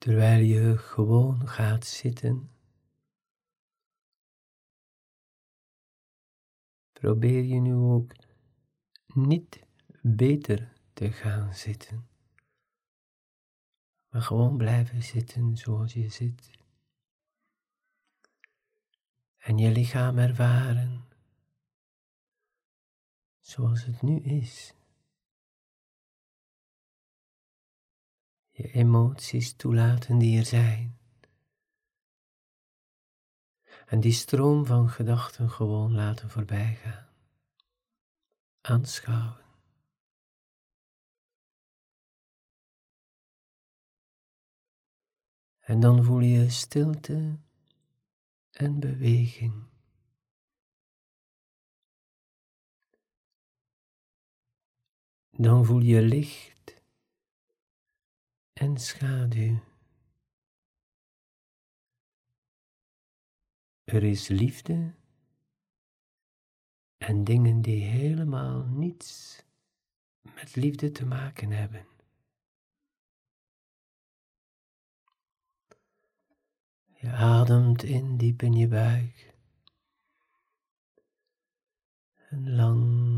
[0.00, 2.50] Terwijl je gewoon gaat zitten,
[6.92, 8.12] probeer je nu ook
[9.06, 9.66] niet
[10.02, 12.08] beter te gaan zitten,
[14.08, 16.50] maar gewoon blijven zitten zoals je zit.
[19.36, 21.04] En je lichaam ervaren
[23.40, 24.74] zoals het nu is.
[28.60, 30.98] Je emoties toelaten die er zijn.
[33.86, 37.08] En die stroom van gedachten gewoon laten voorbijgaan.
[38.60, 39.44] Aanschouwen.
[45.60, 47.38] En dan voel je stilte
[48.50, 49.68] en beweging.
[55.30, 56.59] Dan voel je licht
[58.60, 59.58] en schaduw.
[63.84, 64.94] Er is liefde
[66.98, 69.42] en dingen die helemaal niets
[70.20, 71.86] met liefde te maken hebben.
[76.94, 79.34] Je ademt in diep in je buik.
[82.28, 83.08] En lang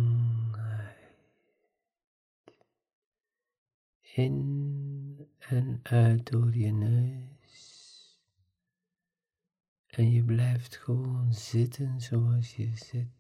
[4.15, 4.82] in
[5.53, 8.21] en uit door je neus.
[9.87, 13.11] En je blijft gewoon zitten zoals je zit.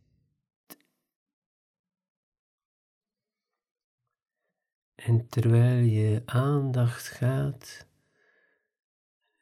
[4.94, 7.86] En terwijl je aandacht gaat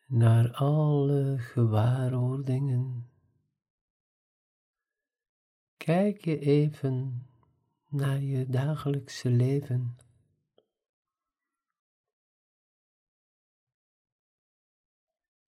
[0.06, 3.10] naar alle gewaarwordingen,
[5.76, 7.26] kijk je even
[7.88, 9.96] naar je dagelijkse leven.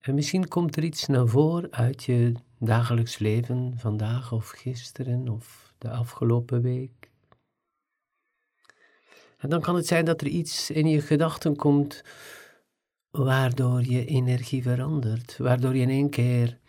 [0.03, 5.73] En misschien komt er iets naar voren uit je dagelijks leven, vandaag of gisteren of
[5.77, 7.11] de afgelopen week.
[9.37, 12.03] En dan kan het zijn dat er iets in je gedachten komt
[13.09, 16.59] waardoor je energie verandert, waardoor je in één keer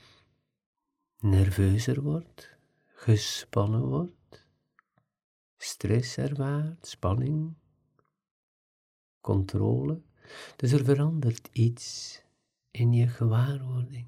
[1.21, 2.56] nerveuzer wordt,
[2.87, 4.47] gespannen wordt,
[5.56, 7.55] stress ervaart, spanning,
[9.21, 10.00] controle.
[10.56, 12.23] Dus er verandert iets
[12.77, 14.07] in je gewaarwording.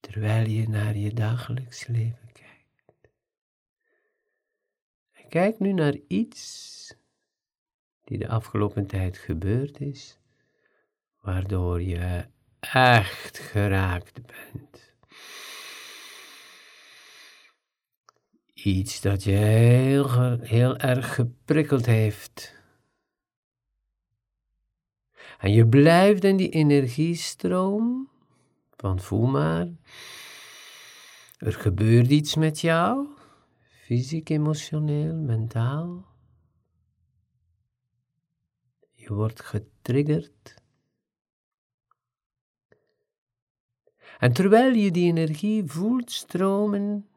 [0.00, 3.08] Terwijl je naar je dagelijks leven kijkt.
[5.28, 6.94] Kijk nu naar iets
[8.04, 10.18] die de afgelopen tijd gebeurd is,
[11.20, 12.26] waardoor je
[12.60, 14.95] echt geraakt bent.
[18.64, 22.54] Iets dat je heel, erg geprikkeld heeft.
[25.38, 28.10] En je blijft in die energiestroom
[28.76, 29.68] van voel maar.
[31.38, 33.06] Er gebeurt iets met jou,
[33.60, 36.06] fysiek, emotioneel, mentaal.
[38.92, 40.54] Je wordt getriggerd.
[44.18, 47.08] En terwijl je die energie voelt stromen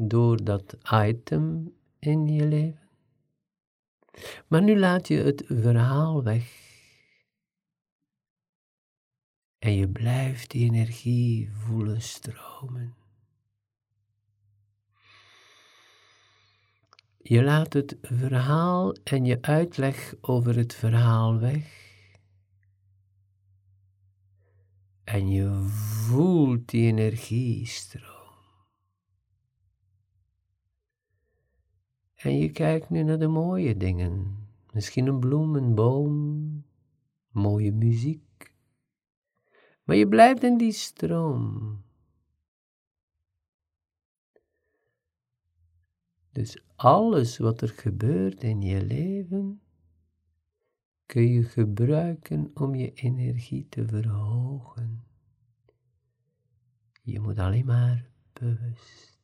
[0.00, 2.88] door dat item in je leven.
[4.46, 6.66] Maar nu laat je het verhaal weg.
[9.58, 12.94] En je blijft die energie voelen stromen.
[17.18, 21.86] Je laat het verhaal en je uitleg over het verhaal weg.
[25.04, 25.50] En je
[26.06, 28.17] voelt die energie stromen.
[32.18, 34.46] En je kijkt nu naar de mooie dingen.
[34.72, 36.64] Misschien een bloem, een boom,
[37.30, 38.52] mooie muziek.
[39.84, 41.82] Maar je blijft in die stroom.
[46.32, 49.60] Dus alles wat er gebeurt in je leven,
[51.06, 55.04] kun je gebruiken om je energie te verhogen.
[57.02, 59.17] Je moet alleen maar bewust.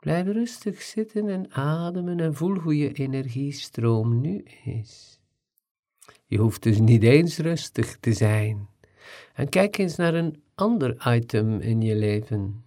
[0.00, 5.20] Blijf rustig zitten en ademen en voel hoe je energiestroom nu is.
[6.26, 8.68] Je hoeft dus niet eens rustig te zijn.
[9.34, 12.64] En kijk eens naar een ander item in je leven.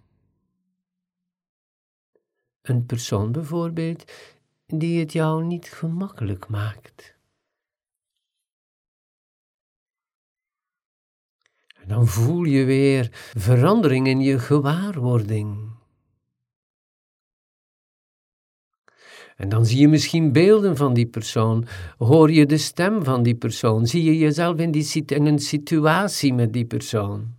[2.62, 4.12] Een persoon bijvoorbeeld
[4.66, 7.16] die het jou niet gemakkelijk maakt.
[11.74, 15.82] En dan voel je weer verandering in je gewaarwording.
[19.36, 21.66] En dan zie je misschien beelden van die persoon,
[21.98, 26.34] hoor je de stem van die persoon, zie je jezelf in, die, in een situatie
[26.34, 27.34] met die persoon.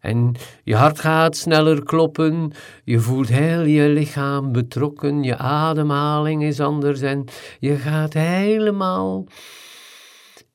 [0.00, 2.52] En je hart gaat sneller kloppen,
[2.84, 7.24] je voelt heel je lichaam betrokken, je ademhaling is anders en
[7.58, 9.26] je gaat helemaal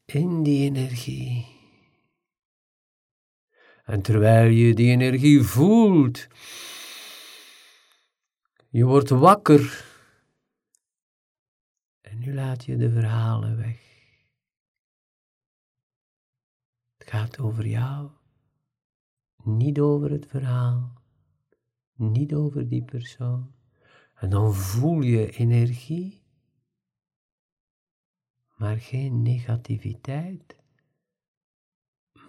[0.06, 1.46] in die energie.
[3.86, 6.28] En terwijl je die energie voelt,
[8.76, 9.86] je wordt wakker.
[12.02, 13.80] En nu laat je de verhalen weg.
[16.98, 18.12] Het gaat over jou,
[19.44, 21.02] niet over het verhaal,
[21.94, 23.54] niet over die persoon.
[24.16, 26.24] En dan voel je energie,
[28.56, 30.56] maar geen negativiteit,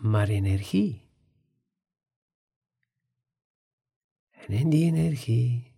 [0.01, 1.11] maar energie.
[4.31, 5.75] En in die energie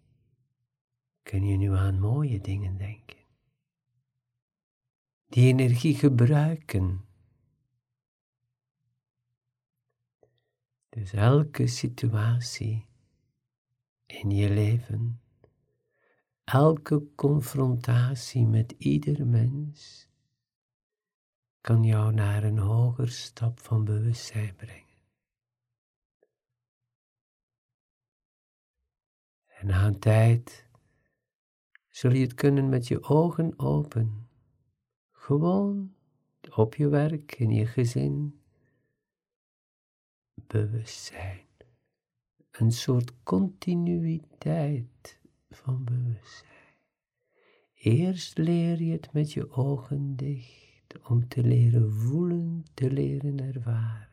[1.28, 3.24] kun je nu aan mooie dingen denken.
[5.26, 7.04] Die energie gebruiken.
[10.88, 12.86] Dus elke situatie
[14.06, 15.20] in je leven,
[16.44, 20.08] elke confrontatie met ieder mens,
[21.60, 25.02] kan jou naar een hoger stap van bewustzijn brengen.
[29.46, 30.67] En een tijd
[31.98, 34.28] zul je het kunnen met je ogen open.
[35.10, 35.94] Gewoon
[36.54, 38.40] op je werk, in je gezin.
[40.34, 41.46] Bewustzijn.
[42.50, 46.74] Een soort continuïteit van bewustzijn.
[47.74, 54.08] Eerst leer je het met je ogen dicht om te leren voelen, te leren ervaren.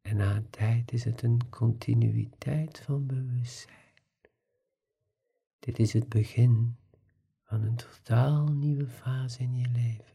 [0.00, 3.85] En na een tijd is het een continuïteit van bewustzijn.
[5.58, 6.76] Dit is het begin
[7.42, 10.14] van een totaal nieuwe fase in je leven.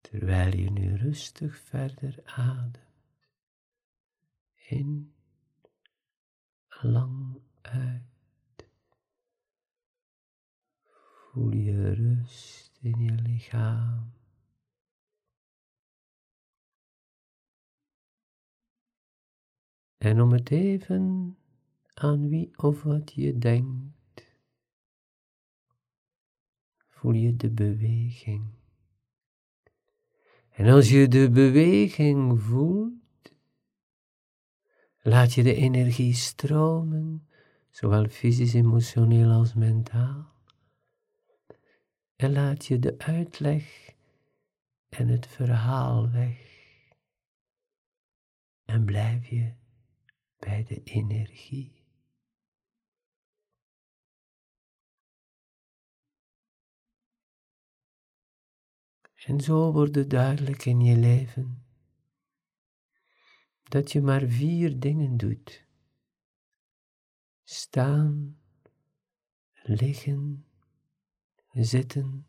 [0.00, 2.78] Terwijl je nu rustig verder ademt.
[4.54, 5.14] In,
[6.68, 8.68] lang uit.
[10.82, 14.12] Voel je rust in je lichaam.
[19.96, 21.36] En om het even
[22.00, 24.26] aan wie of wat je denkt,
[26.88, 28.54] voel je de beweging.
[30.50, 33.32] En als je de beweging voelt,
[35.02, 37.28] laat je de energie stromen,
[37.70, 40.34] zowel fysisch, emotioneel als mentaal.
[42.16, 43.94] En laat je de uitleg
[44.88, 46.54] en het verhaal weg.
[48.64, 49.52] En blijf je
[50.38, 51.75] bij de energie.
[59.26, 61.64] En zo wordt het duidelijk in je leven
[63.62, 65.64] dat je maar vier dingen doet.
[67.44, 68.38] Staan,
[69.62, 70.46] liggen,
[71.52, 72.26] zitten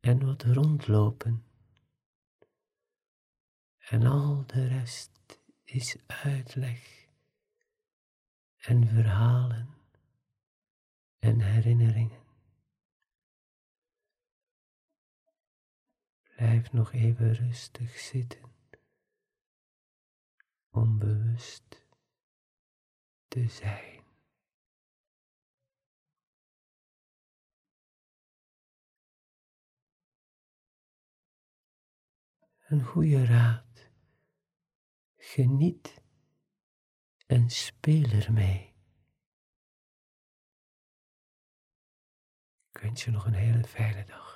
[0.00, 1.44] en wat rondlopen.
[3.78, 7.08] En al de rest is uitleg
[8.56, 9.68] en verhalen
[11.18, 12.25] en herinneringen.
[16.36, 18.52] Blijf nog even rustig zitten,
[20.70, 21.86] onbewust
[23.28, 24.04] te zijn.
[32.66, 33.90] Een goede raad.
[35.16, 36.02] Geniet
[37.26, 38.74] en speel ermee.
[42.70, 44.35] Ik wens je nog een hele fijne dag.